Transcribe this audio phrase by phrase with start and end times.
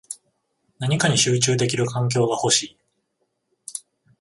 [0.79, 2.77] 何かに集中できる環境が欲しい